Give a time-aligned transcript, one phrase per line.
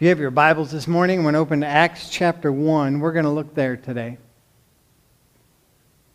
[0.00, 3.12] If you have your Bibles this morning, and when open to Acts chapter 1, we're
[3.12, 4.16] going to look there today.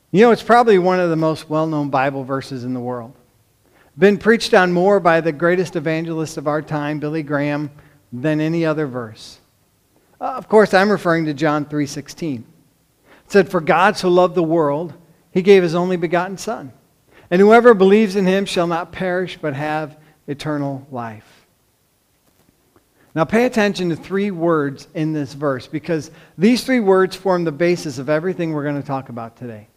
[0.10, 3.13] You know, it's probably one of the most well known Bible verses in the world.
[3.96, 7.70] Been preached on more by the greatest evangelist of our time, Billy Graham,
[8.12, 9.38] than any other verse.
[10.20, 12.43] Uh, of course, I'm referring to John 3:16.
[13.25, 14.95] It said, "For God so loved the world,
[15.29, 16.71] he gave his only begotten son,
[17.29, 19.95] and whoever believes in him shall not perish but have
[20.25, 21.34] eternal life."
[23.16, 27.52] Now, pay attention to three words in this verse because these three words form the
[27.52, 29.67] basis of everything we're going to talk about today.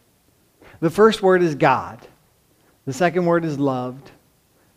[0.81, 2.05] The first word is God,
[2.85, 4.11] the second word is loved,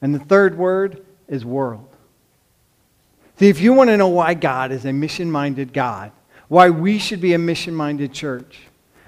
[0.01, 1.89] and the third word is world.
[3.39, 6.13] See, if you want to know why God is a mission minded God,
[6.47, 8.61] why we should be a mission minded church,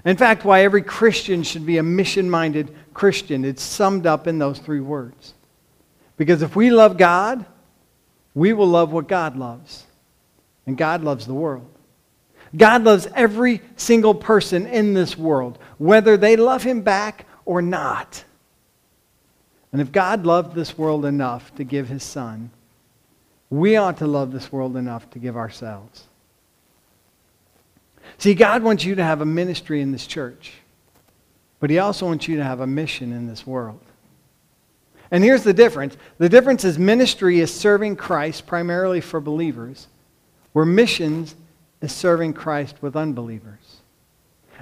[0.05, 4.39] in fact, why every Christian should be a mission minded Christian, it's summed up in
[4.39, 5.35] those three words.
[6.17, 7.47] Because if we love God,
[8.35, 9.85] we will love what God loves.
[10.67, 11.69] And God loves the world.
[12.57, 18.25] God loves every single person in this world, whether they love him back or not.
[19.73, 22.51] And if God loved this world enough to give his son,
[23.51, 26.05] we ought to love this world enough to give ourselves.
[28.19, 30.55] See, God wants you to have a ministry in this church,
[31.61, 33.81] but He also wants you to have a mission in this world.
[35.11, 39.89] And here's the difference the difference is ministry is serving Christ primarily for believers,
[40.53, 41.35] where missions
[41.81, 43.81] is serving Christ with unbelievers.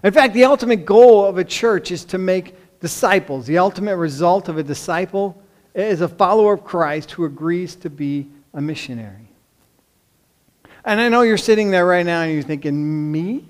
[0.02, 3.46] In fact, the ultimate goal of a church is to make disciples.
[3.46, 5.40] The ultimate result of a disciple
[5.74, 9.28] is a follower of Christ who agrees to be a missionary.
[10.84, 13.48] And I know you're sitting there right now and you're thinking, me?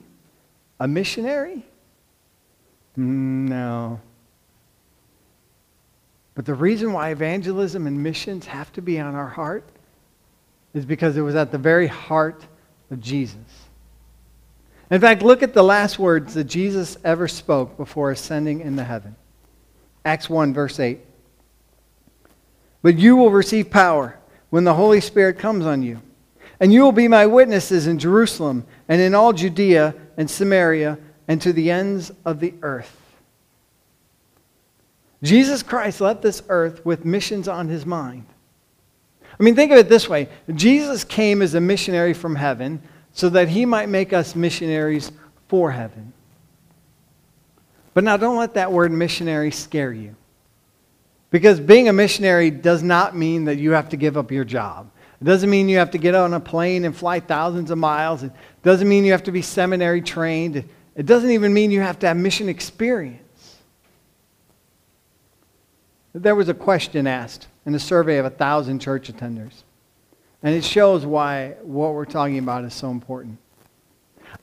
[0.79, 1.65] A missionary?
[2.99, 4.01] Mm, no.
[6.43, 9.63] But the reason why evangelism and missions have to be on our heart
[10.75, 12.45] is because it was at the very heart
[12.91, 13.37] of Jesus.
[14.91, 19.15] In fact, look at the last words that Jesus ever spoke before ascending into heaven.
[20.05, 20.99] Acts 1, verse 8.
[22.83, 24.19] But you will receive power
[24.51, 26.03] when the Holy Spirit comes on you.
[26.59, 31.41] And you will be my witnesses in Jerusalem and in all Judea and Samaria and
[31.41, 33.02] to the ends of the earth.
[35.23, 38.27] Jesus Christ left this earth with missions on his mind.
[39.39, 43.29] I mean, think of it this way Jesus came as a missionary from heaven so
[43.29, 45.13] that he might make us missionaries
[45.49, 46.13] for heaven.
[47.95, 50.17] But now, don't let that word missionary scare you.
[51.31, 54.91] Because being a missionary does not mean that you have to give up your job.
[55.21, 58.23] It doesn't mean you have to get on a plane and fly thousands of miles.
[58.23, 60.65] It doesn't mean you have to be seminary trained.
[60.95, 63.22] It doesn't even mean you have to have mission experience.
[66.15, 69.63] There was a question asked in a survey of a thousand church attenders.
[70.43, 73.39] And it shows why what we're talking about is so important.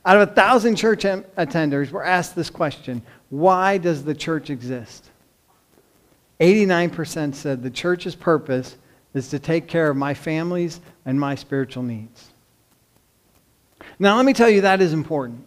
[0.04, 5.10] Out of a thousand church attenders were asked this question Why does the church exist?
[6.40, 8.76] 89% said the church's purpose
[9.12, 12.30] is to take care of my families and my spiritual needs.
[13.98, 15.44] Now, let me tell you that is important.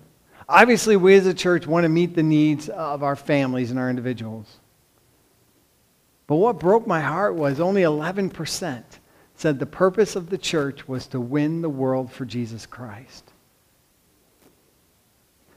[0.48, 3.90] Obviously, we as a church want to meet the needs of our families and our
[3.90, 4.60] individuals.
[6.28, 8.84] But what broke my heart was only 11%
[9.36, 13.32] said the purpose of the church was to win the world for Jesus Christ.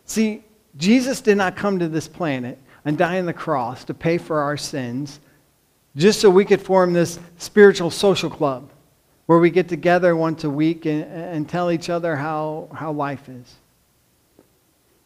[0.05, 0.45] See,
[0.77, 4.41] Jesus did not come to this planet and die on the cross to pay for
[4.41, 5.21] our sins
[5.97, 8.71] just so we could form this spiritual social club
[9.27, 13.29] where we get together once a week and, and tell each other how, how life
[13.29, 13.55] is.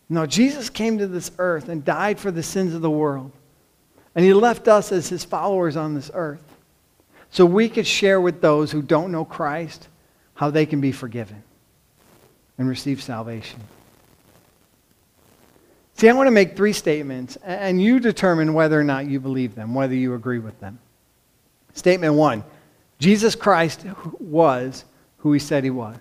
[0.09, 3.31] No, Jesus came to this earth and died for the sins of the world.
[4.15, 6.43] And he left us as his followers on this earth
[7.31, 9.88] so we could share with those who don't know Christ
[10.34, 11.43] how they can be forgiven
[12.59, 13.60] and receive salvation.
[15.94, 19.54] See, I want to make three statements, and you determine whether or not you believe
[19.54, 20.78] them, whether you agree with them.
[21.75, 22.43] Statement one
[22.99, 23.84] Jesus Christ
[24.19, 24.84] was
[25.19, 25.99] who he said he was.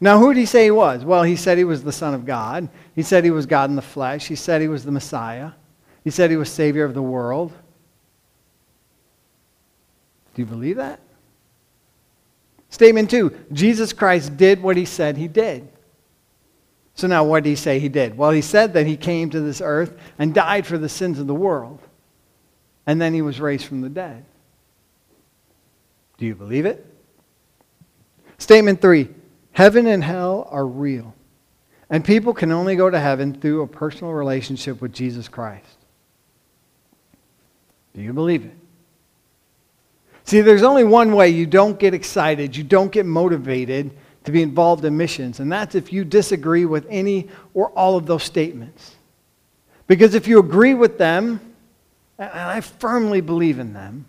[0.00, 1.04] Now, who did he say he was?
[1.04, 2.68] Well, he said he was the Son of God.
[2.94, 4.26] He said he was God in the flesh.
[4.26, 5.52] He said he was the Messiah.
[6.04, 7.52] He said he was Savior of the world.
[10.34, 11.00] Do you believe that?
[12.68, 15.68] Statement two Jesus Christ did what he said he did.
[16.96, 18.16] So now, what did he say he did?
[18.16, 21.26] Well, he said that he came to this earth and died for the sins of
[21.26, 21.80] the world.
[22.86, 24.24] And then he was raised from the dead.
[26.18, 26.86] Do you believe it?
[28.38, 29.08] Statement three
[29.52, 31.14] Heaven and hell are real.
[31.90, 35.83] And people can only go to heaven through a personal relationship with Jesus Christ.
[37.94, 38.54] Do you believe it?
[40.24, 43.90] See, there's only one way you don't get excited, you don't get motivated
[44.24, 48.06] to be involved in missions, and that's if you disagree with any or all of
[48.06, 48.96] those statements.
[49.86, 51.40] Because if you agree with them,
[52.18, 54.06] and I firmly believe in them,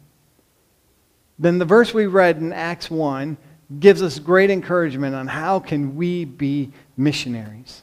[1.37, 3.35] then the verse we read in Acts 1
[3.79, 7.81] gives us great encouragement on how can we be missionaries.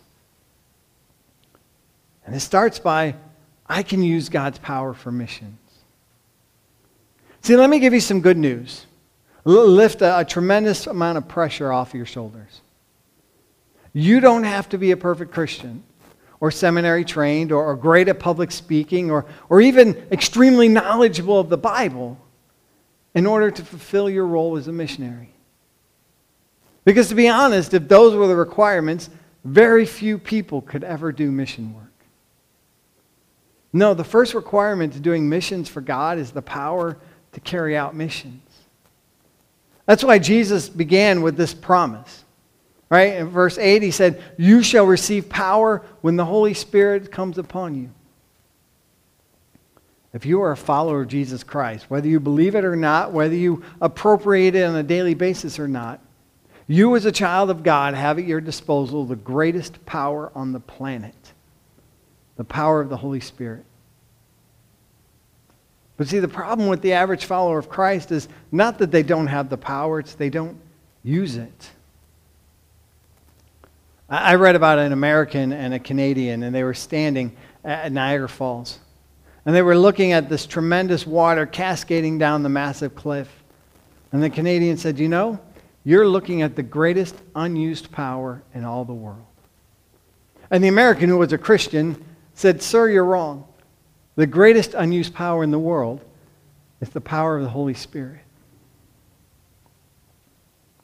[2.24, 3.16] And it starts by
[3.66, 5.58] I can use God's power for missions.
[7.42, 8.86] See, let me give you some good news.
[9.44, 12.60] Lift a, a tremendous amount of pressure off your shoulders.
[13.92, 15.82] You don't have to be a perfect Christian
[16.40, 21.48] or seminary trained or, or great at public speaking or, or even extremely knowledgeable of
[21.48, 22.16] the Bible
[23.14, 25.30] in order to fulfill your role as a missionary.
[26.84, 29.10] Because to be honest, if those were the requirements,
[29.44, 31.86] very few people could ever do mission work.
[33.72, 36.98] No, the first requirement to doing missions for God is the power
[37.32, 38.42] to carry out missions.
[39.86, 42.24] That's why Jesus began with this promise.
[42.88, 43.14] Right?
[43.14, 47.74] In verse 8, he said, You shall receive power when the Holy Spirit comes upon
[47.74, 47.90] you.
[50.12, 53.34] If you are a follower of Jesus Christ, whether you believe it or not, whether
[53.34, 56.00] you appropriate it on a daily basis or not,
[56.66, 60.60] you as a child of God have at your disposal the greatest power on the
[60.60, 61.14] planet
[62.36, 63.64] the power of the Holy Spirit.
[66.02, 69.28] But see, the problem with the average follower of Christ is not that they don't
[69.28, 70.58] have the power, it's they don't
[71.04, 71.70] use it.
[74.08, 78.80] I read about an American and a Canadian, and they were standing at Niagara Falls.
[79.46, 83.32] And they were looking at this tremendous water cascading down the massive cliff.
[84.10, 85.38] And the Canadian said, You know,
[85.84, 89.22] you're looking at the greatest unused power in all the world.
[90.50, 92.04] And the American, who was a Christian,
[92.34, 93.46] said, Sir, you're wrong.
[94.16, 96.00] The greatest unused power in the world
[96.80, 98.20] is the power of the Holy Spirit.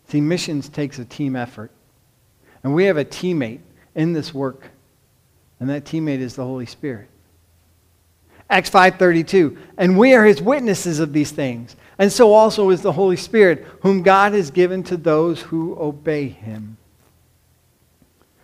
[0.09, 1.71] See, missions takes a team effort.
[2.63, 3.61] And we have a teammate
[3.95, 4.71] in this work,
[5.61, 7.09] and that teammate is the Holy Spirit.
[8.51, 12.93] Acts 5:32, and we are his witnesses of these things, and so also is the
[12.93, 16.79] Holy Spirit, whom God has given to those who obey him.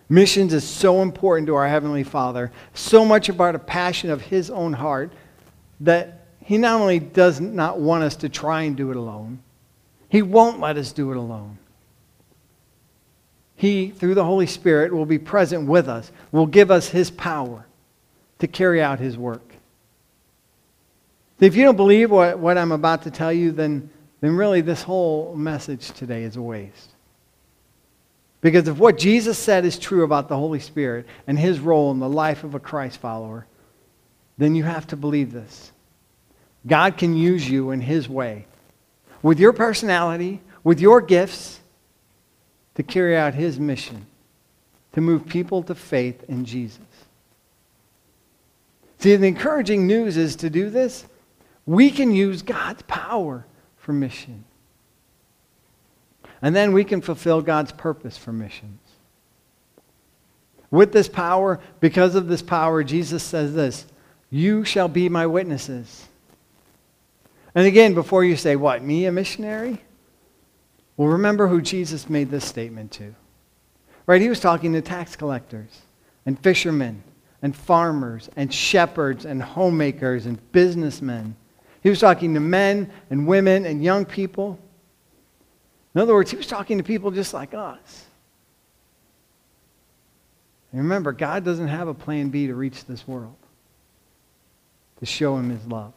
[0.09, 4.51] Missions is so important to our Heavenly Father, so much about a passion of His
[4.51, 5.13] own heart,
[5.81, 9.41] that He not only does not want us to try and do it alone,
[10.09, 11.59] He won't let us do it alone.
[13.57, 17.67] He, through the Holy Spirit, will be present with us, will give us His power
[18.41, 19.55] to carry out His work.
[21.41, 23.91] If you don't believe what, what I'm about to tell you, then,
[24.21, 26.94] then really this whole message today is a waste.
[28.45, 31.99] Because if what Jesus said is true about the Holy Spirit and his role in
[31.99, 33.47] the life of a Christ follower,
[34.37, 35.73] then you have to believe this.
[36.67, 38.47] God can use you in his way,
[39.23, 41.59] with your personality, with your gifts,
[42.75, 44.05] to carry out his mission,
[44.93, 46.85] to move people to faith in Jesus.
[48.99, 51.07] See, the encouraging news is to do this,
[51.65, 53.47] we can use God's power
[53.79, 54.45] for mission.
[56.45, 58.79] And then we can fulfill God's purpose for missions.
[60.71, 63.87] With this power, because of this power, Jesus says this
[64.29, 66.07] You shall be my witnesses.
[67.55, 69.83] And again, before you say, What, me, a missionary?
[70.99, 73.15] Well, remember who Jesus made this statement to.
[74.05, 74.21] Right?
[74.21, 75.81] He was talking to tax collectors
[76.27, 77.03] and fishermen
[77.41, 81.37] and farmers and shepherds and homemakers and businessmen.
[81.83, 84.59] He was talking to men and women and young people.
[85.95, 88.07] In other words, he was talking to people just like us.
[90.73, 93.37] And remember, God doesn't have a plan B to reach this world,
[94.99, 95.93] to show him his love.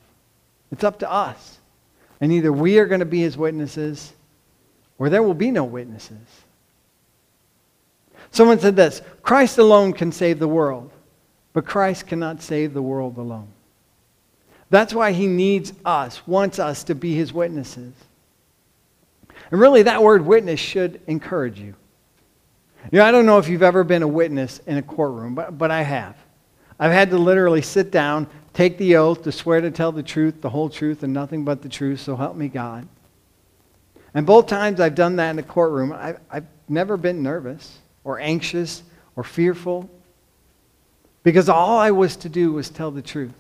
[0.72, 1.58] It's up to us.
[2.22, 4.14] And either we are going to be his witnesses
[5.00, 6.18] or there will be no witnesses.
[8.32, 10.92] Someone said this Christ alone can save the world,
[11.54, 13.50] but Christ cannot save the world alone.
[14.70, 17.94] That's why he needs us, wants us to be his witnesses.
[19.52, 21.76] And really, that word witness should encourage you.
[22.92, 25.58] You know, I don't know if you've ever been a witness in a courtroom, but,
[25.58, 26.16] but I have.
[26.80, 30.42] I've had to literally sit down, take the oath to swear to tell the truth,
[30.42, 32.88] the whole truth, and nothing but the truth, so help me God.
[34.14, 38.20] And both times I've done that in a courtroom, I've, I've never been nervous or
[38.20, 38.84] anxious
[39.16, 39.90] or fearful
[41.24, 43.34] because all I was to do was tell the truth,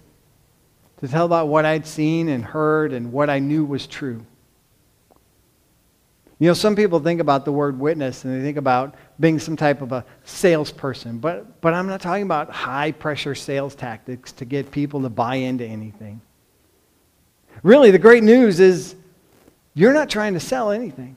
[0.99, 4.25] to tell about what I'd seen and heard and what I knew was true.
[6.39, 9.55] You know, some people think about the word witness and they think about being some
[9.55, 14.45] type of a salesperson, but, but I'm not talking about high pressure sales tactics to
[14.45, 16.21] get people to buy into anything.
[17.63, 18.95] Really, the great news is
[19.73, 21.15] you're not trying to sell anything.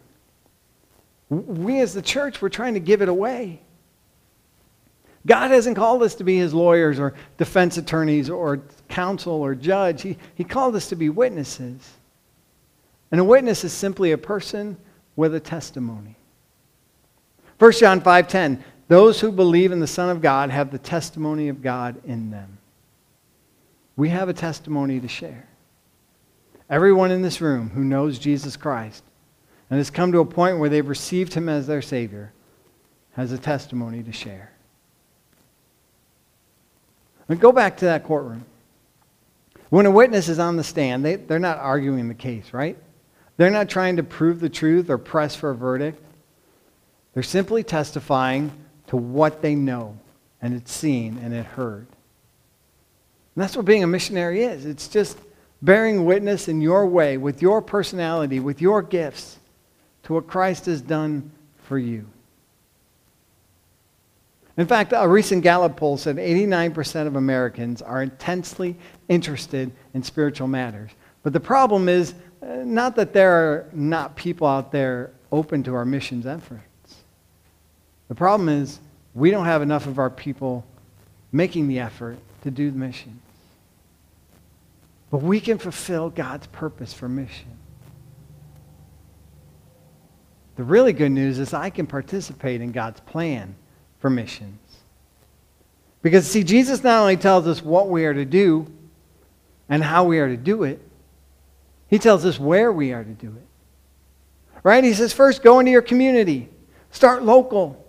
[1.28, 3.60] We as the church, we're trying to give it away.
[5.26, 10.00] God hasn't called us to be his lawyers or defense attorneys or counsel or judge.
[10.00, 11.92] He, he called us to be witnesses.
[13.12, 14.78] And a witness is simply a person
[15.20, 16.16] with a testimony.
[17.58, 21.62] 1 John 5:10 Those who believe in the Son of God have the testimony of
[21.62, 22.56] God in them.
[23.96, 25.46] We have a testimony to share.
[26.70, 29.04] Everyone in this room who knows Jesus Christ
[29.68, 32.32] and has come to a point where they've received him as their Savior
[33.12, 34.52] has a testimony to share.
[37.28, 38.46] And go back to that courtroom.
[39.68, 42.78] When a witness is on the stand, they, they're not arguing the case, right?
[43.40, 45.98] They're not trying to prove the truth or press for a verdict.
[47.14, 48.52] They're simply testifying
[48.88, 49.98] to what they know
[50.42, 51.86] and it's seen and it heard.
[53.34, 54.66] And that's what being a missionary is.
[54.66, 55.16] It's just
[55.62, 59.38] bearing witness in your way, with your personality, with your gifts,
[60.02, 61.30] to what Christ has done
[61.62, 62.04] for you.
[64.58, 68.76] In fact, a recent Gallup poll said 89% of Americans are intensely
[69.08, 70.90] interested in spiritual matters.
[71.22, 75.74] But the problem is Uh, not that there are not people out there open to
[75.74, 76.64] our missions efforts.
[78.08, 78.80] The problem is
[79.14, 80.64] we don't have enough of our people
[81.32, 83.20] making the effort to do the mission.
[85.10, 87.48] But we can fulfill God's purpose for mission.
[90.56, 93.54] The really good news is I can participate in God's plan
[93.98, 94.58] for missions.
[96.02, 98.66] Because, see, Jesus not only tells us what we are to do
[99.68, 100.80] and how we are to do it,
[101.90, 103.46] he tells us where we are to do it.
[104.62, 104.84] Right?
[104.84, 106.48] He says, first, go into your community,
[106.90, 107.84] start local.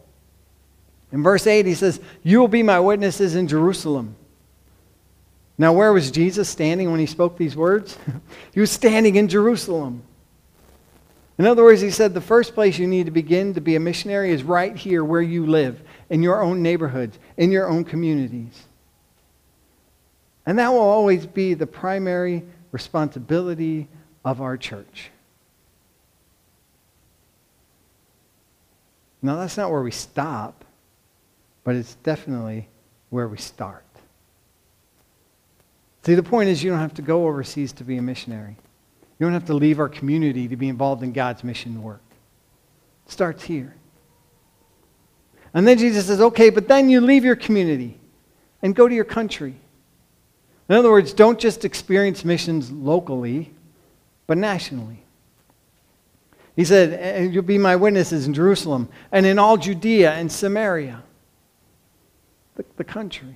[1.12, 4.15] In verse 8, he says, You will be my witnesses in Jerusalem.
[5.58, 7.98] Now, where was Jesus standing when he spoke these words?
[8.53, 10.01] he was standing in Jerusalem.
[11.38, 13.79] In other words, he said the first place you need to begin to be a
[13.79, 15.79] missionary is right here where you live,
[16.10, 18.63] in your own neighborhoods, in your own communities.
[20.46, 23.87] And that will always be the primary responsibility
[24.23, 25.11] of our church.
[29.21, 30.65] Now, that's not where we stop,
[31.63, 32.67] but it's definitely
[33.09, 33.85] where we start.
[36.03, 38.55] See, the point is, you don't have to go overseas to be a missionary.
[39.19, 42.01] You don't have to leave our community to be involved in God's mission work.
[43.05, 43.75] It starts here.
[45.53, 47.99] And then Jesus says, okay, but then you leave your community
[48.63, 49.55] and go to your country.
[50.71, 53.51] In other words, don't just experience missions locally,
[54.25, 55.03] but nationally.
[56.55, 61.03] He said, you'll be my witnesses in Jerusalem and in all Judea and Samaria,
[62.55, 63.35] the, the country.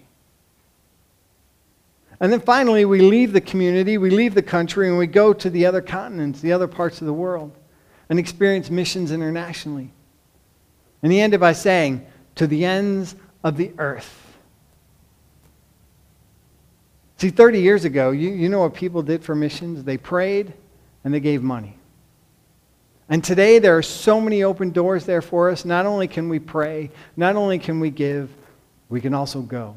[2.22, 5.50] And then finally, we leave the community, we leave the country, and we go to
[5.50, 7.52] the other continents, the other parts of the world,
[8.08, 9.92] and experience missions internationally.
[11.04, 13.14] And he ended by saying, to the ends
[13.44, 14.25] of the earth.
[17.18, 19.84] See, 30 years ago, you, you know what people did for missions?
[19.84, 20.54] They prayed
[21.04, 21.78] and they gave money.
[23.08, 25.64] And today, there are so many open doors there for us.
[25.64, 28.30] Not only can we pray, not only can we give,
[28.90, 29.76] we can also go.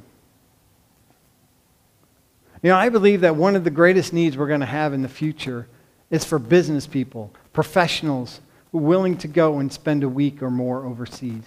[2.62, 5.02] You know, I believe that one of the greatest needs we're going to have in
[5.02, 5.68] the future
[6.11, 8.40] is for business people, professionals,
[8.73, 11.45] who are willing to go and spend a week or more overseas.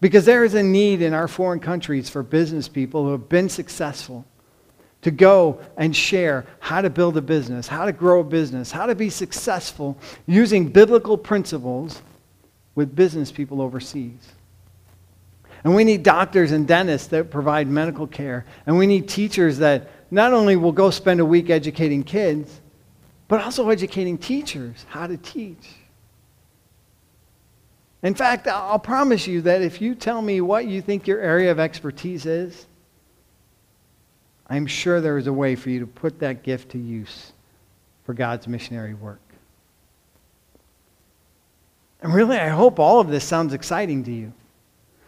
[0.00, 3.48] Because there is a need in our foreign countries for business people who have been
[3.48, 4.24] successful
[5.02, 8.86] to go and share how to build a business, how to grow a business, how
[8.86, 12.02] to be successful using biblical principles
[12.74, 14.32] with business people overseas.
[15.64, 18.46] And we need doctors and dentists that provide medical care.
[18.66, 22.60] And we need teachers that not only will go spend a week educating kids,
[23.28, 25.68] but also educating teachers how to teach.
[28.02, 31.50] In fact, I'll promise you that if you tell me what you think your area
[31.50, 32.66] of expertise is,
[34.50, 37.32] I'm sure there is a way for you to put that gift to use
[38.04, 39.20] for God's missionary work.
[42.02, 44.32] And really, I hope all of this sounds exciting to you.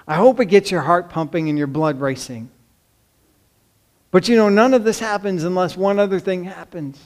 [0.07, 2.51] I hope it gets your heart pumping and your blood racing.
[4.13, 7.01] But you know, none of this happens unless one other thing happens.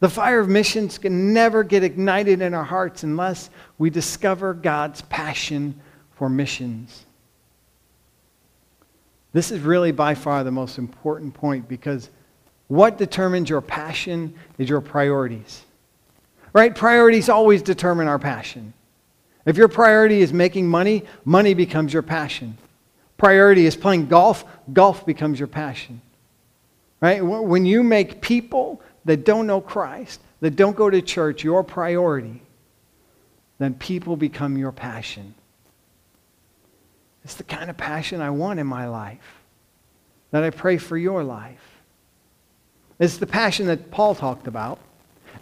[0.00, 5.02] The fire of missions can never get ignited in our hearts unless we discover God's
[5.02, 5.78] passion
[6.12, 7.04] for missions.
[9.32, 12.10] This is really by far the most important point because
[12.68, 15.64] what determines your passion is your priorities.
[16.52, 16.74] Right?
[16.74, 18.72] Priorities always determine our passion.
[19.46, 22.58] If your priority is making money, money becomes your passion.
[23.16, 26.00] Priority is playing golf, golf becomes your passion.
[27.00, 27.24] Right?
[27.24, 32.42] When you make people that don't know Christ, that don't go to church, your priority,
[33.58, 35.34] then people become your passion.
[37.24, 39.40] It's the kind of passion I want in my life,
[40.30, 41.60] that I pray for your life.
[42.98, 44.78] It's the passion that Paul talked about.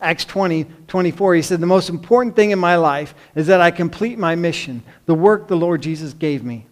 [0.01, 3.71] Acts 20, 24, he said, The most important thing in my life is that I
[3.71, 6.67] complete my mission, the work the Lord Jesus gave me,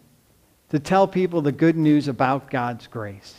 [0.71, 3.35] to tell people the good news about God's grace.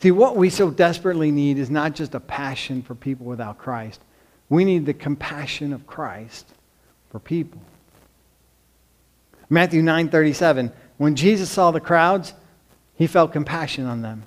[0.00, 4.00] See, what we so desperately need is not just a passion for people without Christ.
[4.48, 6.46] We need the compassion of Christ
[7.10, 7.60] for people.
[9.50, 12.32] Matthew 9:37, when Jesus saw the crowds,
[12.94, 14.22] he felt compassion on them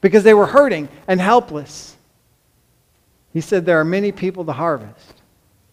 [0.00, 1.96] because they were hurting and helpless.
[3.32, 5.22] He said there are many people to harvest,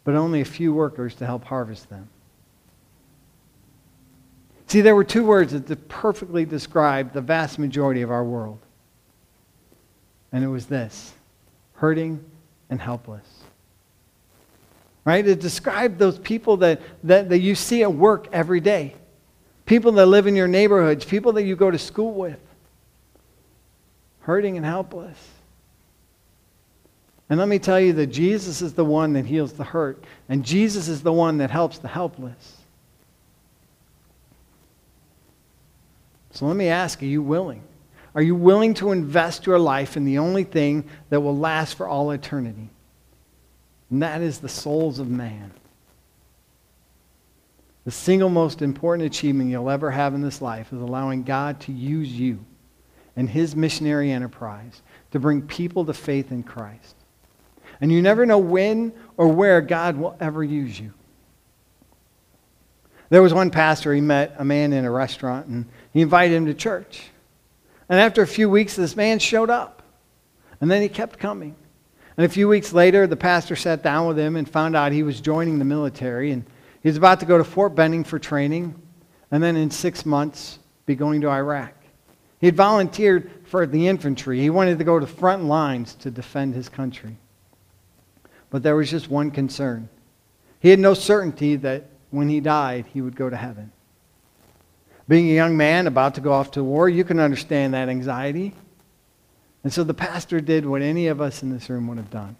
[0.03, 2.07] but only a few workers to help harvest them.
[4.67, 8.60] See, there were two words that perfectly described the vast majority of our world.
[10.31, 11.13] And it was this
[11.75, 12.24] hurting
[12.69, 13.37] and helpless.
[15.07, 15.25] Right?
[15.25, 18.93] It described those people that, that, that you see at work every day,
[19.65, 22.41] people that live in your neighborhoods, people that you go to school with.
[24.19, 25.17] Hurting and helpless.
[27.29, 30.43] And let me tell you that Jesus is the one that heals the hurt, and
[30.43, 32.57] Jesus is the one that helps the helpless.
[36.31, 37.63] So let me ask are you willing?
[38.13, 41.87] Are you willing to invest your life in the only thing that will last for
[41.87, 42.71] all eternity?
[43.89, 45.51] And that is the souls of man.
[47.86, 51.72] The single most important achievement you'll ever have in this life is allowing God to
[51.72, 52.44] use you
[53.15, 56.96] and his missionary enterprise to bring people to faith in Christ.
[57.79, 60.94] And you never know when or where God will ever use you.
[63.10, 66.46] There was one pastor, he met a man in a restaurant and he invited him
[66.48, 67.10] to church.
[67.88, 69.82] And after a few weeks, this man showed up.
[70.60, 71.56] And then he kept coming.
[72.17, 75.03] And a few weeks later, the pastor sat down with him and found out he
[75.03, 76.31] was joining the military.
[76.31, 76.43] And
[76.81, 78.75] he was about to go to Fort Benning for training.
[79.29, 81.73] And then in six months, be going to Iraq.
[82.39, 84.39] He had volunteered for the infantry.
[84.39, 87.17] He wanted to go to the front lines to defend his country.
[88.49, 89.89] But there was just one concern.
[90.60, 93.71] He had no certainty that when he died, he would go to heaven.
[95.08, 98.53] Being a young man about to go off to war, you can understand that anxiety.
[99.67, 102.38] And so the pastor did what any of us in this room would have done.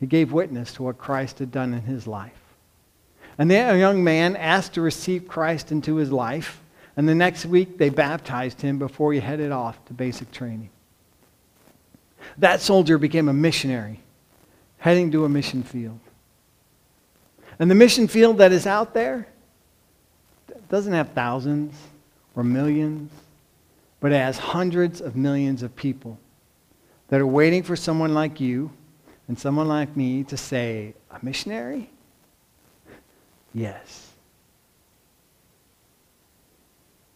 [0.00, 2.40] He gave witness to what Christ had done in his life.
[3.36, 6.62] And the young man asked to receive Christ into his life.
[6.96, 10.70] And the next week, they baptized him before he headed off to basic training.
[12.38, 14.00] That soldier became a missionary,
[14.78, 16.00] heading to a mission field.
[17.58, 19.28] And the mission field that is out there
[20.70, 21.76] doesn't have thousands
[22.34, 23.12] or millions,
[24.04, 26.18] but it has hundreds of millions of people
[27.08, 28.70] that are waiting for someone like you
[29.28, 31.88] and someone like me to say, A missionary?
[33.54, 34.10] Yes.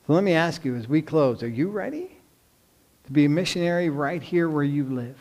[0.07, 2.11] So let me ask you as we close are you ready
[3.05, 5.21] to be a missionary right here where you live?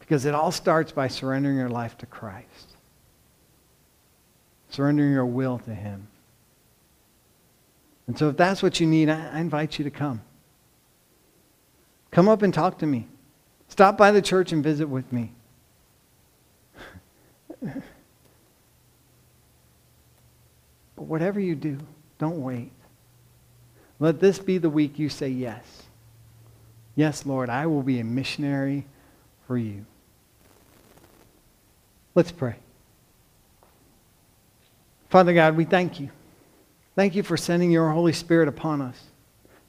[0.00, 2.74] Because it all starts by surrendering your life to Christ
[4.68, 6.08] surrendering your will to Him.
[8.06, 10.20] And so, if that's what you need, I, invite you to come.
[12.10, 13.08] Come up and talk to me.
[13.68, 15.32] Stop by the church and visit with me.
[17.62, 17.82] but
[20.96, 21.78] whatever you do,
[22.18, 22.70] don't wait.
[23.98, 25.84] Let this be the week you say yes.
[26.94, 28.86] Yes, Lord, I will be a missionary
[29.46, 29.86] for you.
[32.14, 32.56] Let's pray.
[35.10, 36.10] Father God, we thank you.
[36.94, 39.00] Thank you for sending your Holy Spirit upon us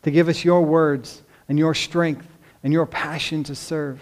[0.04, 2.28] to give us your words and your strength
[2.64, 4.02] and your passion to serve.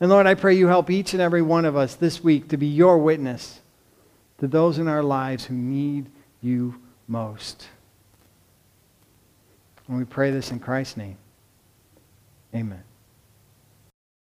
[0.00, 2.56] And Lord, I pray you help each and every one of us this week to
[2.56, 3.60] be your witness
[4.38, 6.74] to those in our lives who need you
[7.06, 7.68] most.
[9.88, 11.16] And we pray this in Christ's name.
[12.54, 12.82] Amen.